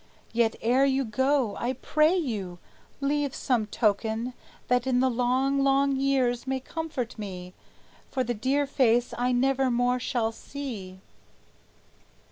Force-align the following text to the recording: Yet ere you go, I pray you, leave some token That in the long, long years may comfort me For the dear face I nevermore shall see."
Yet 0.33 0.55
ere 0.63 0.83
you 0.83 1.05
go, 1.05 1.55
I 1.59 1.73
pray 1.73 2.15
you, 2.17 2.57
leave 3.01 3.35
some 3.35 3.67
token 3.67 4.33
That 4.67 4.87
in 4.87 4.99
the 4.99 5.11
long, 5.11 5.63
long 5.63 5.95
years 5.95 6.47
may 6.47 6.59
comfort 6.59 7.19
me 7.19 7.53
For 8.09 8.23
the 8.23 8.33
dear 8.33 8.65
face 8.65 9.13
I 9.15 9.31
nevermore 9.31 9.99
shall 9.99 10.31
see." 10.31 11.01